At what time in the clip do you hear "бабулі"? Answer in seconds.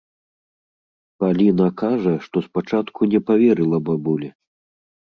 3.93-4.29